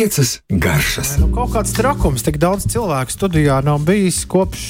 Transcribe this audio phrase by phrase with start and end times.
[0.00, 1.16] piecas garšas.
[1.20, 4.62] Nu, kaut kāds trakums, tik daudz cilvēku studijā nav bijis kopš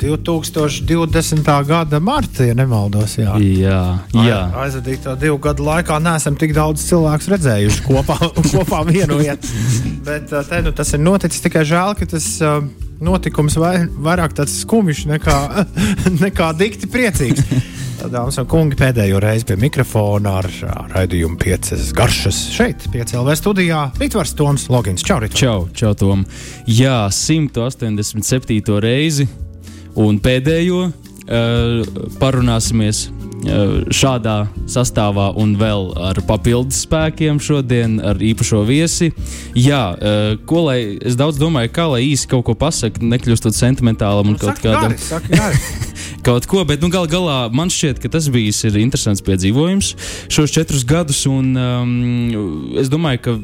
[0.00, 1.50] 2020.
[1.68, 3.18] gada marta, ja nemaldos.
[3.18, 3.82] Jā, jā.
[4.14, 4.38] jā.
[4.62, 8.16] aizvadīto divu gadu laikā neesam tik daudz cilvēku redzējuši kopā,
[8.54, 9.52] kopā vienu vietu.
[10.06, 12.30] Bet te, nu, tas ir noticis tikai žēl, ka tas
[13.04, 15.38] notikums vai, vairāk tāds skumjš nekā,
[16.24, 17.44] nekā dikti priecīgs.
[17.98, 20.46] Dāmas un kungi, pēdējo reizi pie mikrofona ar
[20.92, 23.88] raidījumu piecas garšas šeit, piecēlē studijā.
[23.98, 25.02] Ritvars Toms Logins.
[25.02, 25.40] Čau, Ritvars.
[25.40, 26.22] Čau, čau, Tom.
[26.70, 28.78] Jā, 187.
[28.84, 29.26] reizi
[29.98, 33.08] un pēdējo uh, parunāsimies
[33.94, 34.36] šādā
[34.68, 39.12] sastāvā un vēl ar papildus spēkiem šodien, ar īpašo viesi.
[39.58, 39.82] Jā,
[40.48, 44.42] ko lai es daudz domāju, kā lai īsi kaut ko pasaktu, nekļūstot sentimentālam un nu,
[44.42, 44.96] kaut kādam.
[46.26, 49.94] kaut ko, bet nu, gal galā man šķiet, ka tas bijis interesants piedzīvojums
[50.32, 51.24] šos četrus gadus.
[51.30, 51.94] Un, um,
[52.80, 53.38] es domāju, ka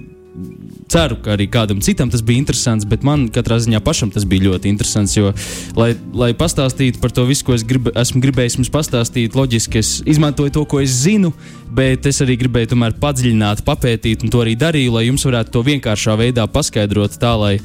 [0.90, 4.48] ceru, ka arī kādam citam tas bija interesants, bet man katrā ziņā pašam tas bija
[4.48, 5.14] ļoti interesants.
[5.16, 5.32] Jo,
[5.78, 9.94] lai, lai pastāstītu par to visu, ko es grib, esmu gribējis jums pastāstīt, loģiski es
[10.10, 11.32] izmantoju to, ko es zinu,
[11.74, 15.64] bet es arī gribēju tomēr padziļināt, papētīt, un to arī darīju, lai jums varētu to
[15.70, 17.56] vienkāršā veidā paskaidrot tā, lai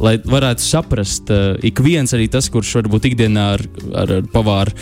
[0.00, 4.76] lai varētu saprast, uh, ik viens arī tas, kurš varbūt ikdienā ar, ar, ar pavāru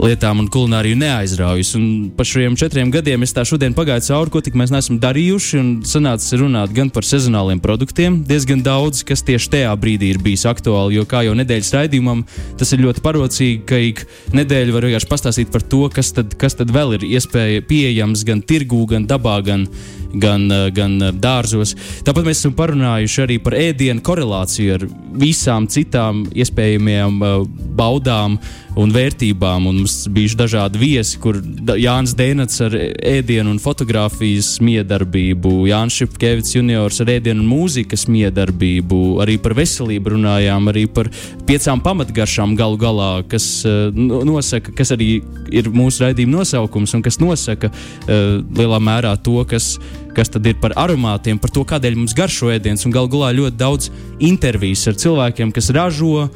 [0.00, 1.74] lietām un kulināriju neaizraujas.
[1.78, 1.84] Un
[2.16, 5.60] par šiem četriem gadiem es tā šodien pagāju cauri, ko tik mēs neesam darījuši.
[5.60, 10.46] Un sanācis runāt gan par sezonāliem produktiem, diezgan daudz, kas tieši tajā brīdī ir bijis
[10.48, 10.96] aktuāli.
[10.98, 12.24] Jo kā jau nedēļas raidījumam,
[12.60, 14.04] tas ir ļoti parocīgi, ka ik
[14.36, 18.44] nedēļu var vienkārši pastāstīt par to, kas tad, kas tad vēl ir iespēja pieejams gan
[18.46, 19.66] tirgū, gan dabā, gan,
[20.14, 21.76] gan, gan dārzos.
[22.06, 24.84] Tāpat mēs esam parunājuši arī par ēdienu korelāciju ar
[25.20, 27.20] visām citām iespējamajām
[27.78, 28.36] baudām
[28.78, 29.66] un vērtībām.
[29.66, 31.38] Un mums bija dažādi viesi, kur
[31.78, 39.00] Jānis Dēnats ar ēdienu un fotografijas miedarbību, Jānis Šepkevits juniors ar ēdienu un mūzikas miedarbību,
[39.24, 41.10] arī par veselību runājām, arī par
[41.48, 45.16] piecām pamatgaršām galu galā, kas uh, nosaka, kas arī
[45.50, 49.74] ir mūsu raidījuma nosaukums un kas nosaka uh, lielā mērā to, kas
[50.16, 52.86] kas tad ir par aromātiem, par to, kādēļ mums garšo ēdiens.
[52.90, 53.90] Galu galā ļoti daudz
[54.20, 56.28] intervijas ar cilvēkiem, kas ražo,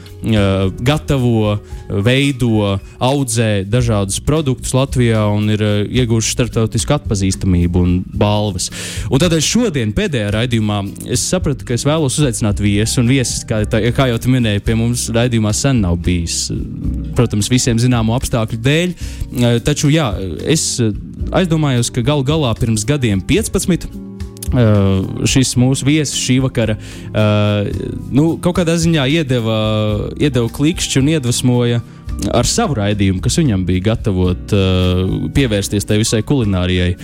[0.84, 1.56] gatavo,
[2.04, 8.70] veido, audzē dažādus produktus Latvijā un ir ieguvuši starptautisku atpazīstamību un balvas.
[9.10, 10.80] Un tādēļ šodien, pēdējā raidījumā,
[11.12, 14.64] es sapratu, ka es vēlos uzaicināt viesus, un viesis, kā, tā, kā jau te minēju,
[14.64, 16.46] pie mums raidījumā sen nav bijis.
[17.18, 18.96] Protams, visiem zināmu apstākļu dēļ.
[19.66, 20.08] Taču jā,
[20.48, 20.78] es
[21.32, 23.88] aizdomājos, ka galu galā pirms gadiem 15.
[24.54, 27.64] Uh, šis mūsu viesis šī vakara uh,
[28.14, 29.56] nu, kaut kādā ziņā iedeva,
[30.20, 31.80] iedeva klikšķi un iedvesmoja
[32.34, 35.02] ar savu raidījumu, kas viņam bija gatavot, uh,
[35.34, 36.94] pievērsties tai visai kulinārijai.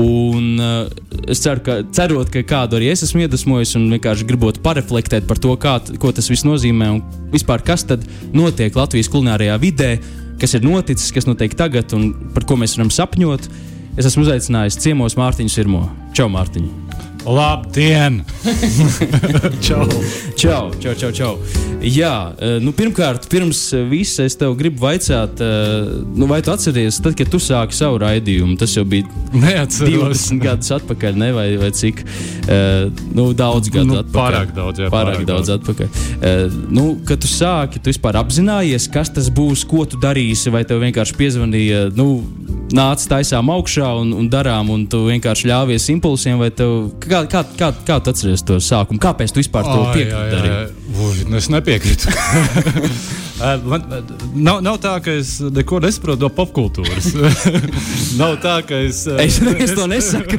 [0.00, 4.60] Un, uh, es ceru, ka, cerot, ka kādu arī es esmu iedvesmojis un vienkārši gribot
[4.64, 8.04] pareflektēt par to, kā, ko tas viss nozīmē un vispār kas tad
[8.34, 9.96] notiek Latvijas kulinārijā vidē,
[10.40, 13.50] kas ir noticis, kas notiek tagad un par ko mēs varam sapņot.
[13.96, 15.86] Es esmu uzaicinājis ciemos Mārtiņu Sirmo.
[16.16, 16.85] Čau, Mārtiņ!
[17.26, 18.20] Labdien!
[19.66, 19.82] čau.
[20.36, 21.32] čau, čau, čau, čau.
[21.82, 23.58] Jā, eh, nu, pirmkārt, pirms
[23.90, 27.98] visa es tev gribu vaicāt, eh, nu, vai tu atceries, tad, kad tu sāki savu
[28.04, 30.28] raidījumu, tas jau bija Neatceros.
[30.30, 31.32] 20 gadus atpakaļ, ne?
[31.34, 32.04] vai, vai cik?
[33.10, 34.14] Nu, daudz gadu nu, atpakaļ.
[34.14, 34.90] Pārāk daudz, jā.
[34.94, 36.56] Pārāk, pārāk daudz, daudz atpakaļ.
[36.70, 40.84] Nu, kad tu sāki, tu vispār apzinājies, kas tas būs, ko tu darīsi, vai tev
[40.86, 42.20] vienkārši piezvanīja, nu,
[42.74, 47.44] nāc taisām augšā un, un darām, un tu vienkārši ļāvies impulsiem, vai tev, kā, kā,
[47.58, 49.02] kā, kā tu atceries to sākumu?
[49.02, 51.28] Kāpēc tu vispār to piekrīti?
[51.28, 52.10] Nu, es nepiekrītu.
[53.36, 53.82] Man,
[54.32, 57.10] nav, nav tā, ka es neko nesaprotu no popkultūras.
[58.20, 59.02] nav tā, ka es.
[59.12, 60.38] Es, es, es to nesaku.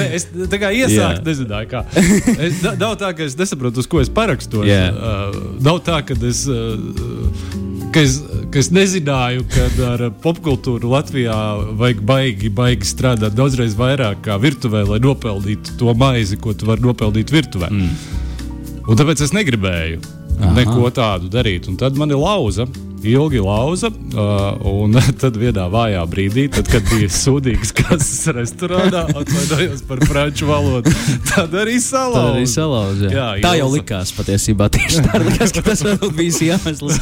[0.00, 1.84] ne, es tā kā iesāku, nezināju, kā.
[1.94, 4.66] Es, nav tā, ka es nesaprotu, uz ko es parakstos.
[4.66, 6.42] Uh, nav tā, ka es.
[6.50, 6.74] Uh,
[7.94, 8.18] ka es,
[8.52, 11.36] ka es nezināju, ka ar popkultūru Latvijā
[11.80, 16.84] vajag baigi, baigi strādāt daudzreiz vairāk kā virtuvē, lai nopelnītu to maizi, ko tu vari
[16.84, 17.70] nopelnīt virtuvē.
[17.70, 18.20] Mm.
[18.90, 20.00] Un tāpēc es negribēju
[20.40, 20.52] Aha.
[20.56, 21.68] neko tādu darīt.
[21.70, 22.66] Un tad man ir lauza
[23.04, 23.90] ilgi lauza.
[23.90, 30.48] Uh, un tad vienā vājā brīdī, tad, kad bija sūdīgs kases restorānā, atvainojos par franču
[30.50, 30.92] valodu,
[31.30, 32.24] tad arī salauza.
[32.26, 33.12] Tad arī salauza jā.
[33.14, 34.68] Jā, tā jau likās patiesībā.
[34.74, 37.00] Tieši tā likās, ka tas varbūt bijis iemesls.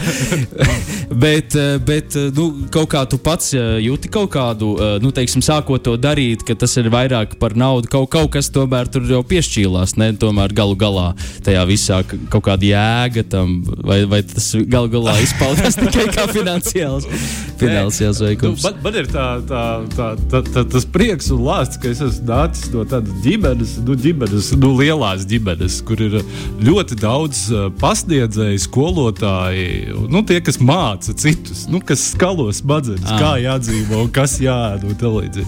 [1.25, 1.57] bet,
[1.89, 6.57] bet nu, kaut kā tu pats jūti kaut kādu, nu, teiksim, sākot to darīt, ka
[6.59, 7.91] tas ir vairāk par naudu.
[7.91, 10.13] Kaut, kaut kas tomēr tur jau piešķīlās, ne?
[10.19, 11.11] Tomēr galu galā
[11.47, 17.07] tajā visā kaut kāda jēga tam, vai, vai tas galu galā izpaudās tikai kā finansiāls,
[17.61, 18.65] finansiāls Nu, veikums.
[18.67, 19.63] man, man ir tā, tā,
[19.95, 23.97] tā, tā, tā, tas prieks un lāsts, ka es esmu nācis no tādas ģimenes, nu,
[24.05, 26.19] ģimenes, nu, lielās ģimenes, kur ir
[26.69, 29.69] ļoti daudz uh, pasniedzēju, skolotāji,
[30.13, 33.19] nu, tie, kas māca citus, nu, kas skalo smadzenes, Ah.
[33.21, 35.47] kā jādzīvo, un kas jādara un tā līdzīgi.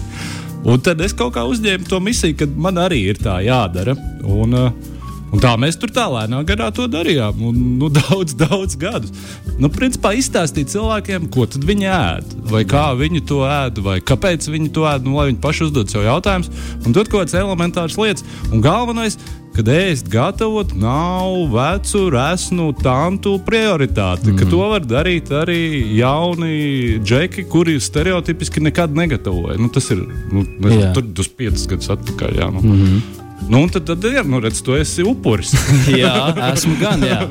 [0.61, 3.95] Un tad es kaut kā uzņēmu to misiju, ka man arī ir tā jādara.
[4.21, 4.90] Un, uh,
[5.31, 7.39] Un tā mēs tur tā lēnām garā to darījām.
[7.47, 9.13] Un, nu, daudz, daudz gadus.
[9.61, 14.71] Nu, principā izstāstīt cilvēkiem, ko viņi ēd, vai kā viņi to ēd, vai kāpēc viņi
[14.75, 16.51] to ēd, nu, lai viņi paši uzdod sev jautājumus
[16.85, 18.25] un dod kaut kādas elementāras lietas.
[18.51, 19.15] Un galvenais,
[19.55, 24.31] kad ēst, gatavot, nav vecu, resnu, tantu prioritāte.
[24.31, 24.51] Mm.
[24.51, 25.61] To var darīt arī
[25.95, 29.59] jauni džeki, kuri stereotipiski nekad negatavoja.
[29.61, 32.39] Nu, tas ir nu, nezinu, tur tas piecus gadus atpakaļ.
[32.41, 32.63] Jā, nu.
[32.63, 33.19] mm -hmm.
[33.49, 35.53] Nu, tad, tad ir, nu, redz, tu esi upuris.
[36.01, 36.13] Jā,
[36.51, 37.01] esmu gan.
[37.05, 37.21] Jā,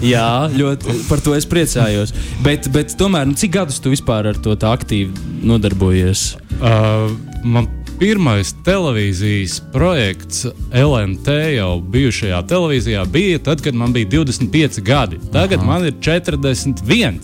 [0.00, 2.14] jā ļoti par to es priecājos.
[2.44, 6.32] Bet, bet tomēr, nu, cik gadus tu vispār ar to aktīvi nodarbojies?
[6.60, 7.10] uh,
[7.44, 7.68] man
[7.98, 15.20] pirmais televīzijas projekts LNT jau bijušajā televīzijā bija tad, kad man bija 25 gadi.
[15.32, 15.66] Tagad Aha.
[15.66, 17.20] man ir 41.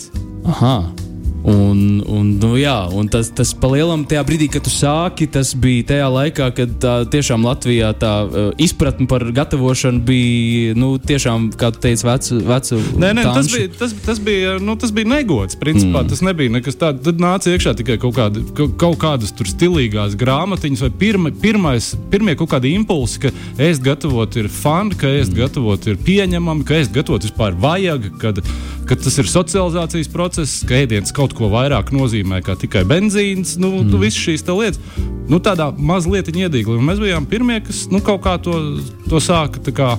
[0.49, 0.77] Aha.
[1.43, 5.89] Un, un, nu, jā, un tas, tas palielam tajā brīdī, kad tu sāki, tas bija
[5.89, 11.73] tajā laikā, kad tā, tiešām Latvijā tā uh, izpratne par gatavošanu bija, nu, tiešām, kā
[11.75, 13.59] tu teici, vecu, vecu Nē, nē, tas tanšu.
[13.59, 15.59] bija, tas, tas bija, nu, tas bija negods.
[15.59, 16.13] Principā, mm.
[16.13, 17.03] Tas nebija nekas tāds.
[17.03, 22.37] Tad nāca iekšā tikai kaut, kāda, kaut, kādas tur stilīgās grāmatiņas, vai pirma, pirmais, pirmie
[22.39, 25.43] kaut kādi impulsi, ka ēst gatavot ir fani, ka ēst mm.
[25.43, 28.43] gatavot ir pieņemami, ka ēst gatavot vispār vajag, kad,
[28.89, 33.75] kad tas ir socializācijas process, ka ēdiens kaut ko vairāk nozīmē kā tikai benzīns, nu,
[33.83, 33.99] mm.
[34.03, 34.81] visas šīs lietas.
[35.31, 36.77] Nu, tādā mazliet iedīgli.
[36.77, 38.59] Un Mēs bijām pirmie, kas nu, kaut kā to,
[39.09, 39.63] to sāka.
[39.73, 39.95] Kā,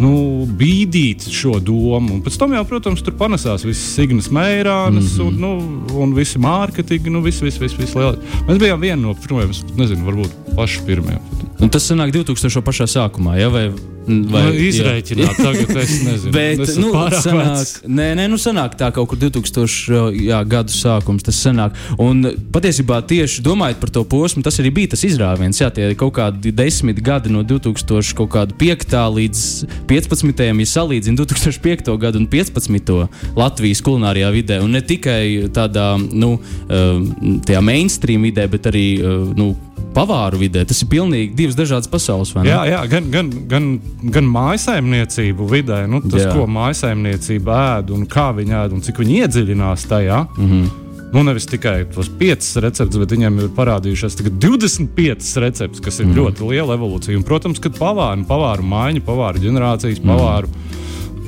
[0.00, 0.12] nu,
[0.58, 2.16] bīdīt šo domu.
[2.16, 5.28] Un pēc tam, jau, protams, tur panesās visas Signas Meirānas mm -hmm.
[5.28, 8.18] un, nu, un visi mārketingi, nu, visi, visi, visi, visi lieli.
[8.48, 11.18] Mēs bijām vieni no pirmajiem, nezinu, varbūt paši pirmie.
[11.60, 12.62] Un tas sanāk 2000.
[12.62, 13.48] pašā sākumā, ja?
[13.48, 13.70] vai,
[14.06, 16.32] vai nu, izrēķināt, tagad es nezinu.
[16.36, 16.90] Bet, es nu,
[17.22, 20.18] sanāk, nē, nē, nu, sanāk tā kaut kur 2000.
[20.22, 21.24] Jā, gadu sākums.
[21.26, 21.76] Tas sanāk.
[22.02, 25.60] Un patiesībā tieši domājot par to posmu, tas arī bija tas izrāviens.
[25.62, 29.02] Jā, tie kaut kādi desmit gadi no 2005.
[29.18, 29.42] līdz
[29.90, 30.44] 15.
[30.48, 31.92] ja salīdzina 2005.
[32.02, 32.94] gadu un 15.
[33.38, 34.60] Latvijas kulinārijā vidē.
[34.64, 36.34] Un ne tikai tādā, nu,
[36.68, 39.54] eh, tajā mainstream vidē, bet arī, eh, nu,
[39.94, 40.64] pavāru vidē.
[40.68, 42.34] Tas ir pilnīgi divas dažādas pasaules.
[42.46, 43.66] Jā, jā gan, gan, gan,
[44.14, 46.36] gan mājsaimniecību vidē, nu, tas, Jā.
[46.36, 50.22] ko mājsaimniecība ēd un kā viņi ēd un cik viņi iedziļinās tajā.
[50.36, 50.62] Mm Mhm.
[50.62, 50.70] -hmm.
[51.12, 56.06] Nu, nevis tikai tos piecus receptus, bet viņiem ir parādījušās tagad 25 recepti, kas ir
[56.06, 56.14] mm.
[56.16, 57.18] ļoti liela evolūcija.
[57.18, 60.48] Un, protams, kad pavāru, pavāru maiņa, pavāru ģenerācijas, pavāru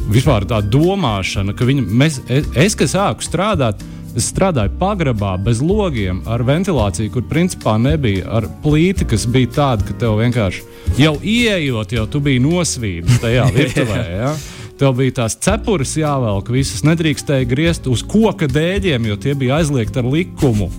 [0.09, 3.85] vispār tā domāšana, ka viņi, mēs, es, es, kas sāku strādāt,
[4.19, 9.89] es strādāju pagrabā bez logiem, ar ventilāciju, kur principā nebija, ar plīti, kas bija tāda,
[9.89, 10.65] ka tev vienkārši
[11.01, 14.03] jau ieejot, jau tu biji nosvīdis tajā virtuvē.
[14.11, 14.35] Ja?
[14.79, 20.03] Tev bija tās cepures jāvelk, visas nedrīkstēja griezt uz koka dēļiem, jo tie bija aizliegti
[20.03, 20.71] ar likumu.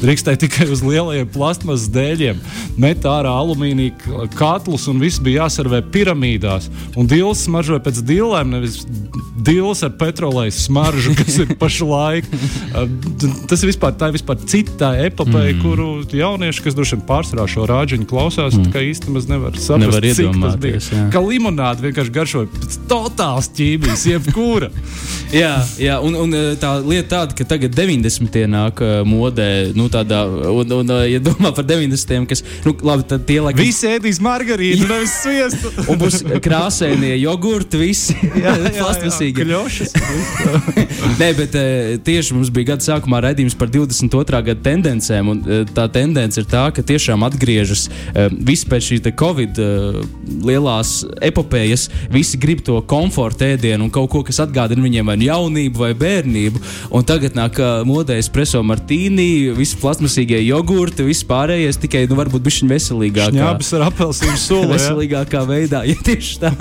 [0.00, 2.40] Drīkstēja tikai uz lielajiem plasmasas dēļiem,
[2.80, 6.70] met ārā alumīnija katlus un viss bija jāservē piramīdās.
[6.96, 8.80] Un dīls smaržoja pēc dīlēm, nevis
[9.44, 12.28] dīls ar petroleju smaržu, kas ir pašlaik.
[13.50, 15.60] Tas ir vispār, tā ir vispār cita epopeja, mm.
[15.62, 18.72] kuru jaunieši, kas droši vien pārsvarā šo rāģiņu klausās, mm.
[18.90, 20.90] īstenībā maz nevar saprast, Nevar iedomāties.
[21.12, 24.70] Kā limonāde vienkārši garšoja pēc totāls ķīmijas, jebkura.
[25.30, 28.34] Jā, jā un, un eh, tā lieta tāda, ka tagad 90.
[28.50, 32.26] nāk eh, modē, nu tādā, un, un ja domā par 90.
[32.30, 33.62] kas, nu, labi, tad tie laikam.
[33.62, 35.72] Visi ēdīs margarīnu, nevis sviestu.
[35.90, 38.16] Un būs krāsainie jogurti, visi
[38.80, 39.44] plasmasīgi.
[39.44, 39.94] Kļošas.
[41.20, 44.42] Nē, bet eh, tieši mums bija gada sākumā redzējums par 22.
[44.50, 45.32] gada tendencēm.
[45.32, 49.58] Un, eh, tā tendence ir tā, ka tiešām atgriežas eh, viss pēc šīs Covid
[50.46, 51.88] lielās epopējas.
[52.12, 55.90] Visi grib to komforta ēdienu un kaut ko, kas atgādina viņiem vai nu jaunību vai
[55.98, 56.62] bērnību.
[56.96, 62.72] Un tagad nāk modē espreso martīni, visi plasmasīgie jogurti, viss pārējais tikai nu, varbūt bišķiņ
[62.72, 63.34] veselīgāk.
[63.36, 64.70] Ņābis ar apelsīnu ja?
[64.74, 66.52] Veselīgākā veidā, ja tieši tā.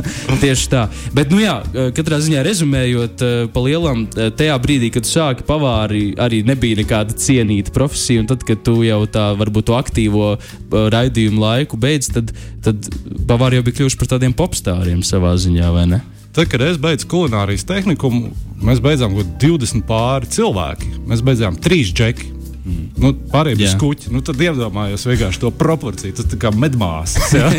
[0.41, 0.85] Tieši tā.
[1.15, 1.57] Bet, nu jā,
[1.97, 7.17] katrā ziņā rezumējot, eh, pa lielam, eh, tajā brīdī, kad sāki pavāri, arī nebija nekāda
[7.19, 8.23] cienīta profesija.
[8.23, 10.29] Un tad, kad tu jau tā varbūt to aktīvo
[10.69, 12.31] raidījumu laiku beidz, tad,
[12.65, 12.89] tad
[13.29, 16.01] pavāri jau bija kļuvuši par tādiem popstāriem savā ziņā, vai ne?
[16.39, 18.29] Tad, kad es beidzu kulinārijas tehnikumu,
[18.63, 20.91] mēs beidzām kaut 20 pāri cilvēki.
[21.09, 22.38] Mēs beidzām trīs džeki.
[22.69, 22.89] Mm.
[22.99, 23.75] Nu, pārējie bija Jā.
[23.75, 24.11] skuķi.
[24.13, 26.15] Nu, tad iedomājos vienkārši to proporciju.
[26.19, 27.31] Tas tā kā medmāsas.
[27.33, 27.49] Ja?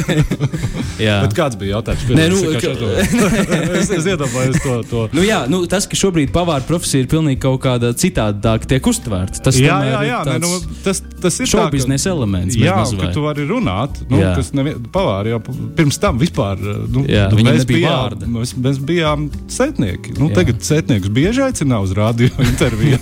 [1.06, 1.16] Jā.
[1.24, 2.06] Bet kāds bija jautājums?
[2.14, 2.74] Nē, nu, ka-
[3.80, 4.76] es, es iedomājos to.
[4.90, 5.04] to.
[5.16, 9.42] Nu, jā, nu, tas, ka šobrīd pavāra profesija ir pilnīgi kaut kāda citādāk tiek uztvērta.
[9.48, 12.56] Tas Jā, jā, jā tāds nu, tas, tas ir tā, ka- šobiznesa elements.
[12.56, 14.00] Jā, ka tu vari runāt.
[14.10, 14.34] Nu, Jā.
[14.38, 15.40] kas nevien, pavāri jau
[15.76, 16.58] pirms tam vispār.
[16.90, 20.16] Nu, Jā, nu, mēs, bijām, mēs, mēs bijām sētnieki.
[20.18, 20.40] Nu, Jā.
[20.40, 22.98] tagad sētniekus bieži aicina uz radio interviju.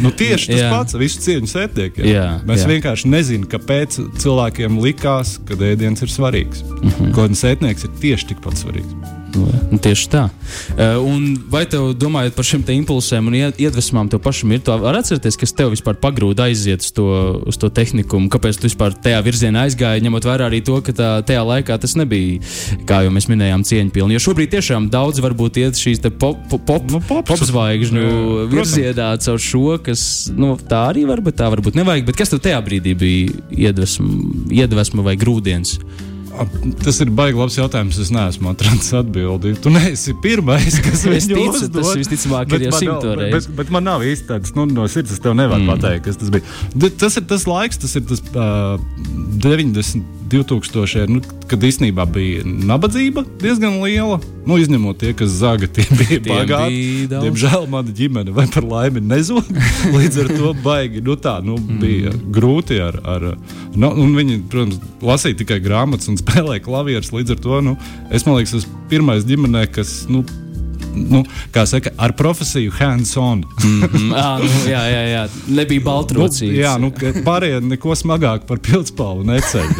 [0.00, 0.70] nu, tieši tas Jā.
[0.70, 2.06] pats, visu cieņu sētniekiem.
[2.06, 2.70] Jā, mēs jā.
[2.76, 6.62] vienkārši nezinām, kāpēc cilvēkiem likās, ka ēdiens ir svarīgs.
[6.62, 6.88] Mm.
[6.90, 7.14] -hmm.
[7.14, 9.20] Kaut gan sētnieks ir tieši tikpat svarīgs.
[9.32, 10.26] Nu, tieši tā.
[10.76, 14.76] Uh, un vai tev, domājot par šiem impulsiem un ied- iedvesmām, tev pašam ir tā,
[14.80, 17.06] var atcerēties, kas tev vispār pagrūda aiziet uz to,
[17.48, 21.08] uz to tehniku, kāpēc tu vispār tajā virzienā aizgāji, ņemot vērā arī to, ka tā,
[21.24, 22.42] tajā laikā tas nebija,
[22.88, 24.18] kā jau mēs minējām, cieņpilni.
[24.18, 26.84] Jo šobrīd tiešām daudz varbūt iet šīs pop, pop, pop,
[27.92, 28.76] Nu, Jā, protams.
[28.76, 30.04] virzienā caur šo, kas
[30.36, 32.06] nu, tā arī var, bet tā varbūt nevajag.
[32.10, 33.32] Bet kas tev tajā brīdī bija
[33.70, 34.08] iedvesma,
[34.52, 35.78] iedvesma vai grūdienis?
[36.82, 37.98] Tas ir baigi labs jautājums.
[38.02, 39.54] Es neesmu atradis atbildi.
[39.62, 41.76] Tu neesi pirmais, kas viņu ticu, uzdod.
[41.78, 43.34] tas visticamāk ir jau man simto reizi.
[43.34, 45.72] Bet, bet man nav īsti tāds nu, no sirds, es tev nevaru mm.
[45.74, 46.90] pateikt, kas tas bija.
[47.02, 48.80] Tas ir tas laiks, tas ir tas uh,
[49.44, 54.20] 90, 2000, nu, kad īstenībā bija nabadzība diezgan liela.
[54.42, 57.06] Nu, izņemot tie, kas zaga, tie bija bagāti.
[57.10, 59.46] Diemžēl mana ģimene vai par laimi nezog.
[59.96, 62.80] Līdz ar to baigi nu, tā, nu, bija grūti.
[62.82, 63.28] Ar, ar,
[63.78, 67.12] nu, viņi, protams, lasīja tikai grāmatas un spēlēja klavierus.
[67.14, 67.76] Līdz ar to nu,
[68.10, 70.02] es man liekas, esmu pirmais ģimenē, kas.
[70.12, 70.24] Nu,
[70.92, 71.22] Nu,
[71.54, 73.46] kā saka, ar profesiju hands-on.
[73.64, 75.22] Mm, à, nu, jā, jā, jā.
[75.56, 76.52] Nebija baltrocīgs.
[76.52, 79.72] Nu, jā, nu, ka pārējie neko smagāk par pildspalvu neceļ.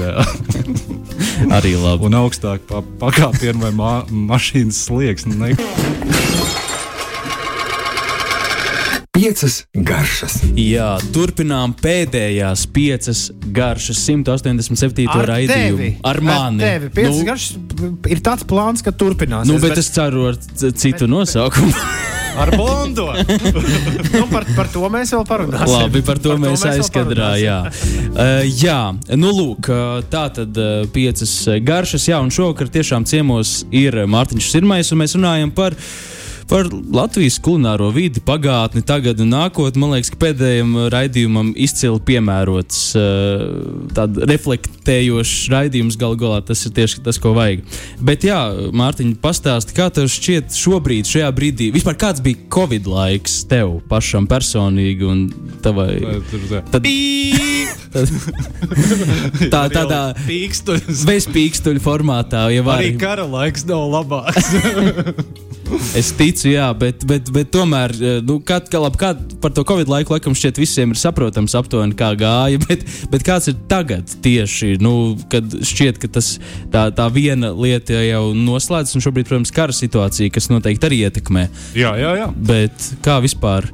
[1.57, 2.09] arī labi.
[2.09, 5.39] Un augstāk pa pakāpienu vai ma mašīnas slieksni.
[5.41, 5.55] Ne...
[9.13, 10.39] Piecas garšas.
[10.57, 15.05] Jā, turpinām pēdējās piecas garšas, 187.
[15.29, 15.91] raidījumu.
[16.09, 16.65] Ar mani.
[16.65, 16.89] Ar tevi.
[16.97, 19.47] Piecas nu, garšas ir tāds plāns, ka turpinās.
[19.47, 21.77] nu, bet es ceru ar citu nosaukumu.
[22.37, 23.13] Ar bondo!
[24.19, 25.75] nu, par, par to mēs vēl parunāsim.
[25.75, 27.33] Labi, par to Par mēs vēl aizkadrā.
[27.43, 28.79] Jā, uh, jā.
[29.19, 31.35] nu lūk, uh, tā tad uh, piecas
[31.65, 35.77] garšas, jā, un šovakar tiešām ciemos ir Mārtiņš Sirmais, un mēs runājam par.
[36.51, 39.81] Par Latvijas kulināro vidi, pagātni, tagad un nākotni.
[39.83, 43.45] Man liekas, ka pēdējiem raidījumam izcili piemērots uh,
[43.97, 45.99] tāds reflektējošs raidījums.
[46.01, 47.65] Galu galā tas ir tieši tas, ko vajag.
[48.03, 48.41] Bet, jā,
[48.77, 54.29] Mārtiņ, pastāsti, kā tev šķiet šobrīd, šajā brīdī, vispār kāds bija Covid laiks tev pašam
[54.31, 55.25] personīgi un
[55.65, 56.01] tavai?
[56.73, 56.87] Tad,
[59.53, 61.05] tā, tādā pīkstuļs.
[61.09, 62.81] bezpīkstuļu formātā jau var.
[62.81, 64.53] Arī kara laiks nav labāks.
[65.97, 69.13] Es ticu, jā, bet, bet, bet tomēr, eh, nu, kā, kā, labi, kā
[69.43, 72.61] par to Covid laiku, laikam, šķiet, visiem ir saprotams, aptuveni kā gāja.
[72.73, 76.29] Bet, bet kāds ir tagad tieši, nu, kad šķiet, ka tas,
[76.73, 81.47] tā, tā viena lieta jau noslēdzas, un šobrīd, protams, kara situācija, kas noteikti arī ietekmē.
[81.77, 82.29] jā, jā, jā.
[82.33, 83.69] Bet kā vispār?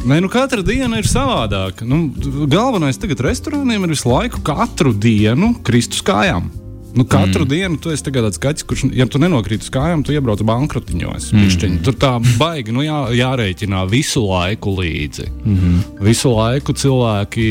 [0.00, 1.84] Nē, nu katra diena ir savādāka.
[1.88, 2.06] Nu,
[2.48, 6.48] galvenais tagad restorāniem ir visu laiku, katru dienu krist uz kājām.
[6.94, 7.48] Nu, katru mm.
[7.48, 11.30] dienu tu esi tāds kaķis, kurš, ja tu nenokrīt uz kājām, tu iebrauc bankrotiņos.
[11.36, 11.78] Mm.
[11.86, 15.28] Tur tā baigi, nu jā, jārēķinā visu laiku līdzi.
[15.44, 16.04] Mm -hmm.
[16.06, 17.46] Visu laiku cilvēki,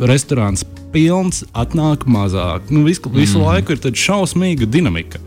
[0.00, 2.70] restorāns pilns, atnāk mazāk.
[2.70, 3.44] Nu, visu, visu mm.
[3.44, 5.20] laiku ir tāda šausmīga dinamika,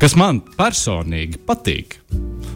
[0.00, 2.00] kas man personīgi patīk.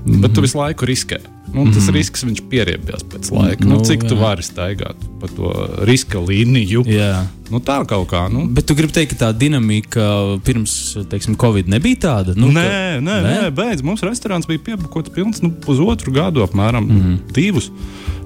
[0.05, 0.21] Mm.
[0.21, 1.34] Bet tu visu laiku riskē.
[1.55, 1.95] Nu, tas mm.
[1.95, 3.65] risks viņš pieriebjās pēc laika.
[3.65, 4.21] Nu, Nu, cik tu jā.
[4.21, 5.51] vari staigāt pa to
[5.87, 6.83] riska līniju?
[6.91, 7.25] Jā.
[7.53, 8.25] Nu, tā kaut kā.
[8.33, 8.47] Nu.
[8.51, 10.07] Bet tu gribi teikt, ka tā dinamika
[10.47, 10.75] pirms,
[11.11, 12.35] teiksim, Covid nebija tāda?
[12.35, 13.85] Nu, nē, ka- nē, nē, beidz.
[13.87, 17.71] Mums restorāns bija piebukots pilns nu, pusotru gadu, apmēram mm divus.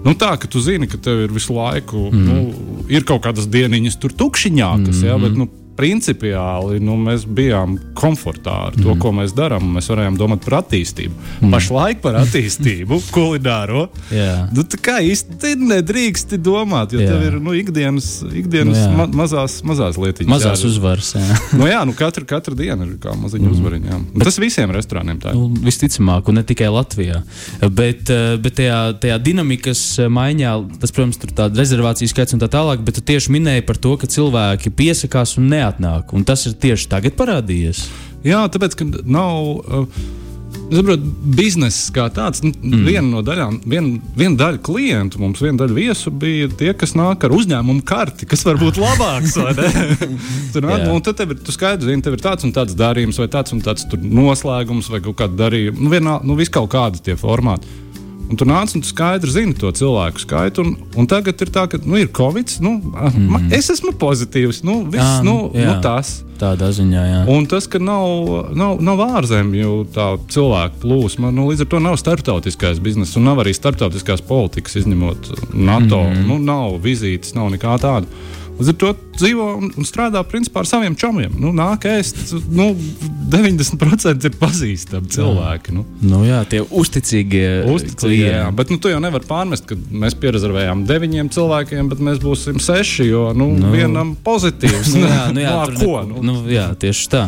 [0.04, 3.48] Nu, tā, ka tu zini, ka tev ir visu laiku, mm nu, ir kaut kādas
[3.50, 5.08] dieniņas tur tukšiņākas, mm -hmm.
[5.10, 8.98] jā, bet, nu, principiāli nu, mēs bijām komfortā ar to, mm.
[9.02, 9.68] ko mēs darām.
[9.76, 11.14] Mēs varējām domāt par attīstību.
[11.40, 11.54] Mm.
[11.54, 13.86] Pašlaik par attīstību, kulināro.
[14.14, 14.48] Jā.
[14.54, 17.08] Nu, tā kā īsti nedrīkst domāt, jo Jā.
[17.08, 17.14] Jā.
[17.14, 18.88] tev ir nu, ikdienas, ikdienas Nu, jā.
[18.98, 20.30] ma mazās, mazās lietiņas.
[20.30, 20.72] Mazās jādara.
[20.72, 21.12] uzvaras.
[21.16, 21.38] Jā.
[21.58, 23.54] Nu, jā, nu katra, katra diena ir kā maziņa mm.
[23.54, 23.88] uzvariņa.
[23.90, 23.98] jā.
[24.14, 25.38] Un Tas visiem restorāniem tā ir.
[25.38, 27.22] Nu, visticamāk, un ne tikai Latvijā.
[27.74, 32.42] Bet, eh, bet tajā, tajā dinamikas eh, maiņā, tas, protams, ir tāds rezervācijas skaits un
[32.42, 36.14] tā tālāk, bet tu tieši minēji par to, ka cilvēki piesakās un neatnāk.
[36.16, 37.84] Un tas ir tieši tagad parādījies.
[38.26, 39.44] Jā, tāpēc, ka nav.
[39.66, 40.08] Uh,
[40.68, 42.84] saprotu, bizness kā tāds, nu, mm.
[42.84, 47.24] viena no daļām, viena, viena daļa klientu, mums viena daļa viesu bija tie, kas nāk
[47.24, 49.36] ar uzņēmumu karti, kas var būt labāks.
[50.52, 50.92] Tur nāk, Jā.
[50.92, 53.56] un tad tev ir, tu skaidri zini, tev ir tāds un tāds darījums, vai tāds
[53.56, 55.80] un tāds tur noslēgums, vai kaut kāda darījuma.
[55.80, 57.70] Nu, vienā, nu, vis kaut kādi tie formāti.
[58.28, 60.64] Un tu nāc un tu skaidri zini to cilvēku skaitu.
[60.64, 62.58] Un, un tagad ir tā, ka nu, ir covid.
[62.64, 63.48] Nu, mm.
[63.56, 64.60] Es esmu pozitīvs.
[64.68, 65.70] Nu, viss, Jā, nu, jā.
[65.70, 66.18] nu, tas.
[66.38, 67.20] Tādā ziņā, jā.
[67.34, 71.96] Un tas, ka nav, nav, nav ārzemju tā cilvēku plūsma, nu, līdz ar to nav
[71.98, 76.04] starptautiskais bizness un nav arī starptautiskās politikas, izņemot NATO.
[76.04, 76.28] Mm.
[76.28, 78.06] Nu, nav vizītes, nav nekā tāda.
[78.58, 78.88] Līdz ar to
[79.18, 81.30] dzīvo un, un strādā principā ar saviem čomiem.
[81.38, 82.72] Nu, nāk ēst, nu,
[83.30, 85.74] 90% ir pazīstami cilvēki.
[85.76, 85.84] Nu.
[86.02, 88.56] Nu, jā, tie uzticīgie Uzticīgi, jā, klienti.
[88.58, 93.08] bet nu, tu jau nevari pārmest, ka mēs pierezervējām deviņiem cilvēkiem, bet mēs būsim seši,
[93.12, 94.94] jo nu, nu, vienam pozitīvs.
[94.98, 95.94] Nu, jā, nu, jā, Nā, tur ko?
[96.02, 97.26] neko- Nu, nu, jā, tieši tā.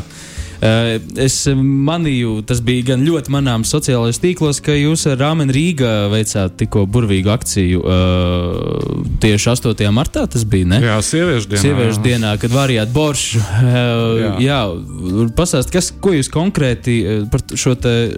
[0.60, 5.94] Uh, es manīju, tas bija gan ļoti manāms sociālajos tīklos, ka jūs ar Rāmenu Rīgā
[6.12, 9.86] veicāt tikko burvīgu akciju uh, tieši 8.
[9.94, 10.26] martā.
[10.30, 10.82] Tas bija, ne?
[10.84, 11.62] jā, sieviešu dienā.
[11.64, 12.04] Sieviešu jā.
[12.06, 13.40] dienā, kad varējāt boršu.
[13.40, 15.26] Uh, jā, Jā.
[15.36, 18.14] pastāstiet, kas, ko jūs konkrēti eh, par šo eh,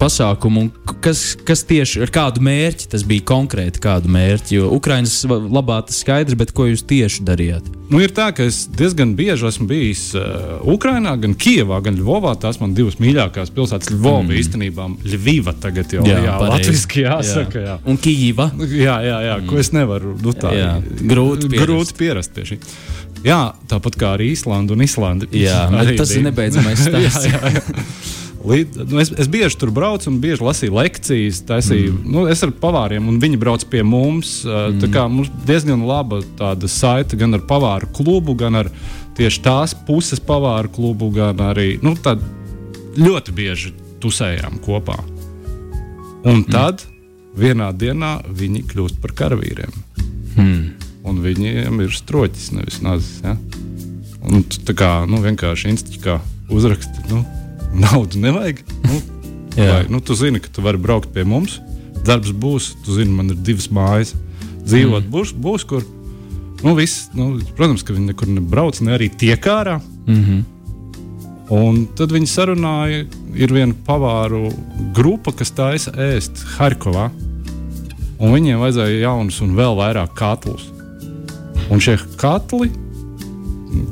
[0.00, 0.68] pasākumu,
[1.04, 4.60] kas, kas tieši ar kādu mērķi tas bija konkrēti, kādu mērķi?
[4.60, 7.75] Jo Ukraiņas labā tas skaidrs, bet ko jūs tieši darījāt?
[7.86, 12.32] Nu, ir tā, ka es diezgan bieži esmu bijis uh, Ukrajinā, gan Kijavā, gan Ļuvovā.
[12.42, 13.92] Tās man divas mīļākās pilsētas.
[13.94, 14.34] Ļuvova mm.
[14.40, 17.62] īstenībā Ļuviva tagad jau jā, jā, latviski jāsaka.
[17.62, 17.78] Jā.
[17.86, 18.50] Un Kijīva.
[18.66, 21.66] Jā, jā, jā, ko es nevaru nu, tā, Jā, grūti pierast.
[21.66, 22.60] grūti pierast pie šī.
[23.26, 23.40] Jā,
[23.70, 25.30] tāpat kā arī Īslanda un Islanda.
[25.34, 26.30] Jā, Arī tas ir bija.
[26.30, 27.30] nebeidzamais stāsts.
[27.30, 28.22] jā, jā, jā.
[28.46, 31.40] Līd, nu es, es bieži tur braucu un bieži lasīju lekcijas.
[31.48, 32.12] Taisīju, mm.
[32.14, 34.38] nu, es ar pavāriem, un viņi brauc pie mums.
[34.46, 34.78] Mm.
[34.82, 38.70] Tā kā mums diezgan laba tāda saite gan ar pavāru klubu, gan ar
[39.18, 41.96] tieši tās puses pavāru klubu, gan arī nu,
[42.96, 44.98] ļoti bieži tusējām kopā.
[46.26, 46.96] Un tad mm.
[47.42, 49.74] vienā dienā viņi kļūst par karavīriem.
[50.36, 50.64] Hmm.
[51.06, 53.22] Un viņiem ir stroķis, nevis nazis.
[53.24, 53.36] Ja?
[54.26, 56.18] Un tā kā nu, vienkārši institūcijā
[56.52, 57.22] uzraksti, nu,
[57.84, 58.62] naudu nevajag.
[58.84, 59.00] Nu,
[59.56, 61.60] vai, nu, tu zini, ka tu vari braukt pie mums,
[62.06, 64.14] darbs būs, tu zini, man ir divas mājas,
[64.66, 65.12] dzīvot mm.
[65.12, 65.86] būs, būs kur.
[66.64, 69.80] Nu, viss, nu, protams, ka viņi nekur nebrauc, ne arī tiek ārā.
[70.06, 70.44] Mm -hmm.
[71.52, 73.04] Un tad viņi sarunāja,
[73.34, 74.48] ir viena pavāru
[74.94, 77.10] grupa, kas taisa ēst Harkovā.
[78.18, 80.66] Un viņiem vajadzēja jaunus un vēl vairāk katlus.
[81.70, 82.70] Un šie katli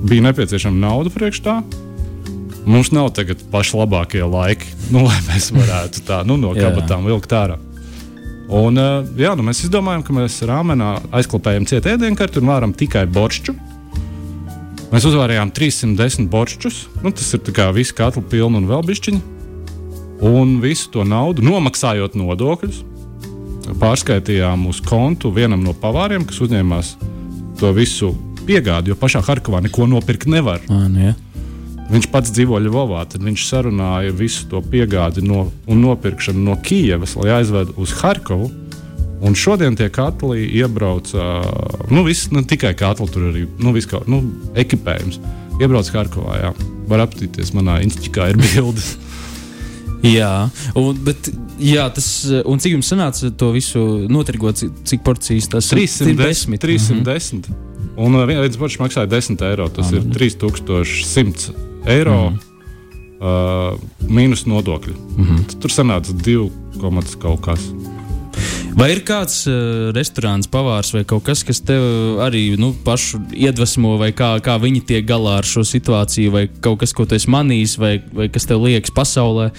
[0.08, 1.62] bija nepieciešama nauda priekš tā.
[2.64, 7.32] Mums nav tagad paši labākie laiki, nu, lai mēs varētu tā nu, no kabatām vilkt
[7.36, 7.60] ārā.
[8.44, 13.06] Un, uh, jā, nu, mēs izdomājām, ka mēs rāmenā aizklāpējam cietu ēdienkarti un varam tikai
[13.08, 13.54] boršķu.
[14.92, 16.80] Mēs uzvārījām 310 boršķus.
[17.02, 19.22] Nu, tas ir kā visi katli pilni un vēl bišķiņi.
[20.24, 22.84] Un visu to naudu nomaksājot nodokļus,
[23.80, 26.94] pārskaitījām uz kontu vienam no pavāriem, kas uzņēmās
[27.58, 28.12] to visu
[28.46, 30.62] piegādi, jo pašā Harkavā neko nopirkt nevar.
[30.68, 31.14] Ah, nu, jā.
[31.92, 37.12] Viņš pats dzīvo Ļuvovā, tad viņš sarunāja visu to piegādi no, un nopirkšanu no Kijavas,
[37.20, 38.48] lai aizvedu uz Harkovu.
[39.24, 41.22] Un šodien tie katli iebrauca,
[41.92, 44.22] nu, viss, ne tikai katli, tur arī nu, viss, kā, nu,
[44.60, 45.20] ekipējums.
[45.60, 46.50] Iebrauc Harkovā, jā.
[46.90, 48.94] Var aptīties, manā institīvā ir bildes.
[50.04, 51.30] Jā, un, bet,
[51.62, 52.08] jā, tas,
[52.44, 55.84] un cik jums sanāca to visu notirgot, cik, cik porcijas tas ir?
[55.86, 56.58] 310.
[56.60, 57.48] 310.
[57.94, 59.70] Un uh, viens poršs maksāja 10 eiro.
[59.72, 60.12] Tas Ah, ir nu.
[60.18, 62.32] 3100 eiro.
[63.24, 63.78] Uh,
[64.10, 64.92] mīnus nodokļi.
[64.92, 65.60] Mm -hmm.
[65.62, 67.70] Tur sanāca 2 komats kaut kas.
[68.74, 73.94] Vai ir kāds uh, restorāns, pavārs vai kaut kas, kas tev arī nu, pašu iedvesmo,
[74.00, 77.30] vai kā, kā viņi tiek galā ar šo situāciju, vai kaut kas, ko tu esi
[77.30, 79.52] manījis, vai, vai kas tev liekas pasaulē?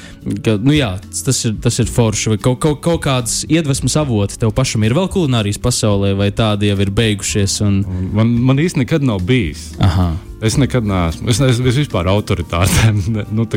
[0.43, 2.33] Ka, nu, jā, tas ir, tas ir forši.
[2.33, 6.73] Vai kaut, kaut, kaut kādas iedvesmas avoti tev pašam ir vēl kulinārijas pasaulē, vai tādi
[6.73, 7.61] jau ir beigušies?
[7.63, 7.83] Un
[8.15, 9.69] Man, man īstenībā nekad nav bijis.
[9.79, 10.11] Aha.
[10.45, 11.29] Es nekad neesmu.
[11.31, 13.47] Es, es, es vispār autoritātēm ne, nu,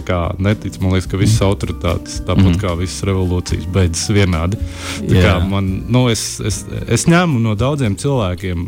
[0.45, 0.81] neticu.
[0.81, 2.61] Man liekas, ka visas autoritātes, tāpat mm.
[2.63, 4.61] kā visas revolūcijas, beidzas vienādi.
[5.51, 8.65] Man, nu, es, es, es ņemu no daudziem cilvēkiem,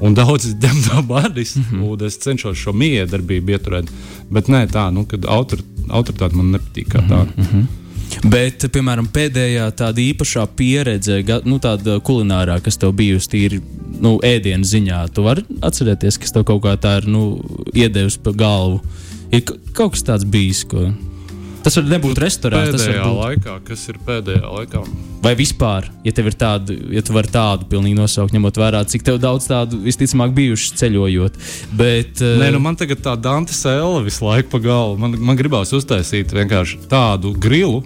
[0.00, 1.84] un daudzi ņem no manis, mm -hmm.
[1.92, 3.92] un es cenšos šo miedarbību ieturēt.
[4.30, 7.30] Bet nē, tā, nu, kad autor, autoritāte man nepatīk kā tāda.
[7.36, 7.79] Mm -hmm.
[8.20, 13.60] Bet, piemēram, pēdējā tāda īpašā pieredze, nu, tāda kulinārā, kas tev bijusi tīri
[14.00, 17.22] nu, ēdienas ziņā, tu vari atcerēties, kas tev kaut kā tā ir nu,
[17.72, 18.82] iedevusi pa galvu.
[19.32, 20.90] Ir ka- kaut kas tāds bijis, ko.
[21.64, 23.18] Tas var nebūt restorāns, tas var Pēdējā būt.
[23.24, 24.84] laikā, kas ir pēdējā laikā?
[25.20, 29.02] Vai vispār, ja tev ir tāda, ja tu vari tādu pilnīgi nosaukt, ņemot vērā, cik
[29.04, 31.36] tev daudz tādu visticamāk bijuši ceļojot.
[31.76, 34.98] Bet, eh, Nē, nu man tagad tā Dante Sēla visu laiku pa galvu.
[34.98, 37.82] Man, man gribās uztaisīt vienkārši tādu grilu,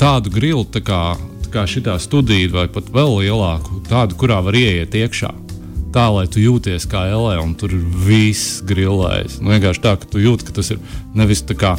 [0.00, 1.02] tādu grilu tā kā,
[1.44, 5.32] tā kā šitā studija, vai pat vēl lielāku, tādu, kurā var ieiet iekšā.
[5.90, 7.72] Tā, lai tu jūties kā LE, un tur
[8.06, 9.40] viss grilējis.
[9.42, 10.78] Nu, vienkārši tā, ka tu jūti, ka tas ir
[11.18, 11.74] nevis tā kā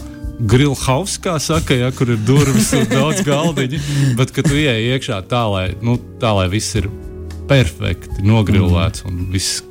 [0.51, 3.80] grillhaus, kā saka, ja, kur ir durvis un daudz galdiņu.
[4.19, 6.89] Bet, kad tu ieej iekšā tā, lai, nu, tā, lai viss ir
[7.47, 9.62] perfekti nogrilēts un viss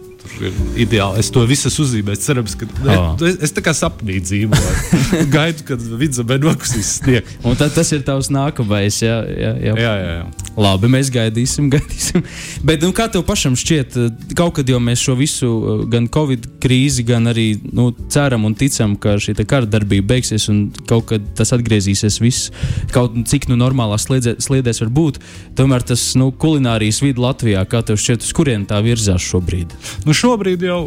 [0.48, 1.20] ir ideāli.
[1.22, 2.24] Es to visu esmu uzzīmējis.
[2.26, 3.14] Cerams, ka Ah.
[3.28, 4.74] es, es tā kā sapnī dzīvoju.
[5.34, 7.36] Gaidu, kad vidzemē nokusīs sniegs.
[7.44, 9.00] Un tad tas ir tavs nākamais.
[9.04, 9.74] Jā, jā, jā.
[9.76, 10.49] Jā, jā, jā.
[10.60, 12.24] Labi, mēs gaidīsim, gaidīsim.
[12.66, 16.08] Bet nu, kā tev pašam šķiet, eh, kaut kad jau mēs šo visu, eh, gan
[16.12, 21.08] Covid krīzi, gan arī nu, ceram un ticam, ka šī kara darbība beigsies un kaut
[21.12, 22.50] kad tas atgriezīsies viss,
[22.94, 25.20] kaut cik nu normālā sliedē, sliedēs var būt.
[25.56, 29.72] Tomēr tas nu, kulinārijas vidi Latvijā, kā tev šķiet, uz kurien tā virzās šobrīd?
[30.04, 30.82] Nu, šobrīd jau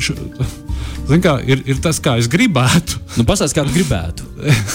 [0.00, 0.16] š,
[1.10, 2.98] zin kā, ir, ir tas, kā es gribētu.
[3.18, 4.26] Nu, Pastāstiet, kā tu gribētu.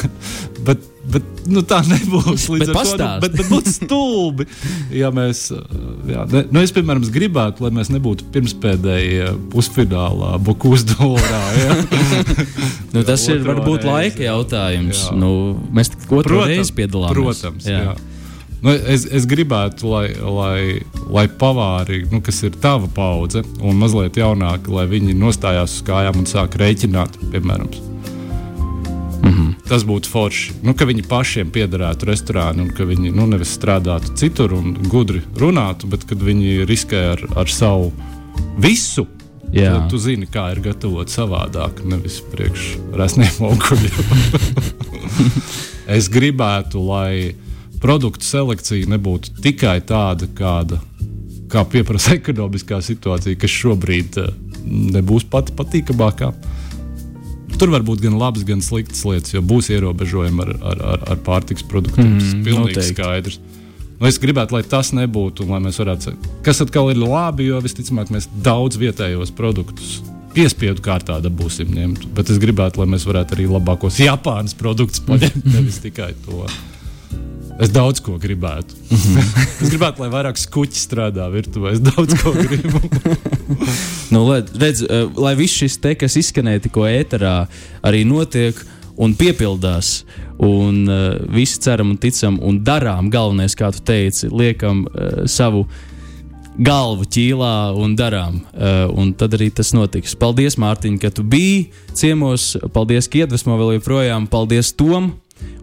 [0.68, 2.48] Bet, bet nu, tā nebūs.
[2.52, 4.48] Līdz Bet ar to, nu, bet, bet būtu stulbi.
[4.96, 5.46] Ja mēs,
[6.10, 11.44] jā, ne, nu es, piemēram, gribētu, lai mēs nebūtu pirmspēdējie pusfinālā, Bokus dolārā.
[11.60, 11.80] Ja?
[12.90, 15.02] Nu, tas Jā, ir varbūt reizi, laika jautājums.
[15.06, 15.18] Jā.
[15.22, 15.32] Nu,
[15.76, 17.14] mēs tik otru reizi piedalāmies.
[17.14, 17.84] Protams, jā.
[17.92, 17.98] Jā.
[18.66, 24.20] Nu, es, es gribētu, lai, lai, lai pavāri, nu, kas ir tava paudze, un mazliet
[24.20, 27.89] jaunāki, lai viņi nostājās uz kājām un sāk rēķināt, piemēram.
[29.70, 30.56] Tas būtu forši.
[30.66, 35.22] Nu, ka viņi pašiem piederētu restorānu, un ka viņi nu, nevis strādātu citur un gudri
[35.38, 37.92] runātu, bet kad viņi riskē ar, ar savu
[38.58, 39.06] visu.
[39.54, 39.76] Jā.
[39.76, 44.12] Tad tu zini, kā ir gatavot savādāk, nevis priekš resniem augļiem.
[45.98, 47.34] es gribētu, lai
[47.82, 50.82] produktu selekcija nebūtu tikai tāda, kāda
[51.50, 54.32] kā pieprasa ekonomiskā situācija, kas šobrīd eh,
[54.98, 56.32] nebūs pati patīkamākā.
[57.60, 61.24] Tur var būt gan labas, gan sliktas lietas, jo būs ierobežojumi ar, ar, ar, ar
[61.26, 62.14] pārtiks produktiem.
[62.14, 62.94] Mm, Tas ir pilnīgi noteikti.
[62.94, 63.40] skaidrs.
[64.00, 66.14] Nu, es gribētu, lai tas nebūtu, lai mēs varētu,
[66.46, 69.98] kas atkal ir labi, jo visticamāk mēs daudz vietējos produktus
[70.32, 72.06] piespiedu kārtā dabūsim ņemt.
[72.16, 76.46] Bet es gribētu, lai mēs varētu arī labākos Japānas produktus paņemt, nevis tikai to.
[77.60, 78.78] Es daudz ko gribētu.
[79.60, 81.76] es gribētu, lai vairāk skuķi strādā virtuvē.
[81.76, 82.80] Es daudz ko gribu.
[84.10, 87.34] Nu, lai, redz, eh, lai viss šis te, kas izskanēja tikko ēterā,
[87.86, 88.58] arī notiek
[88.98, 90.04] un piepildās.
[90.40, 93.10] Un uh, visi ceram un ticam un darām.
[93.12, 95.66] Galvenais, kā tu teici, liekam uh, savu
[96.60, 98.42] galvu ķīlā un darām.
[98.54, 100.16] Uh, un tad arī tas notiks.
[100.20, 102.54] Paldies, Mārtiņ, ka tu biji ciemos.
[102.76, 104.30] Paldies, ka iedvesmo vēl joprojām.
[104.32, 105.14] Paldies Tom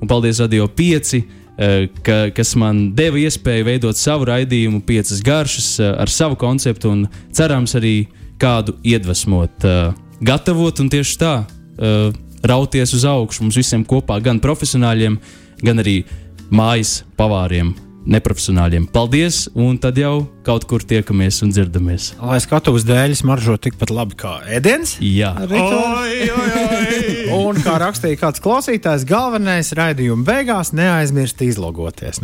[0.01, 1.46] un paldies Radio 5.
[1.59, 6.91] Eh, Ka, kas man deva iespēju veidot savu raidījumu, piecas garšas, eh, ar savu konceptu,
[6.91, 8.07] un cerams, arī
[8.39, 11.35] kādu iedvesmot, eh, gatavot un tieši tā
[12.47, 15.19] rauties uz augšu mums visiem kopā, gan profesionāļiem,
[15.63, 16.05] gan arī
[16.49, 17.75] mājas pavāriem,
[18.07, 18.87] neprofesionāļiem.
[18.95, 22.15] Paldies, un tad jau kaut kur tiekamies un dzirdamies.
[22.23, 24.97] Lai skatuves dēļ smaržo tikpat labi kā ēdiens.
[25.03, 27.16] Jā, oi.
[27.33, 32.15] Un kā rakstīja kāds klausītājs, galvenais raidījuma beigās neaizmirst izlogoties.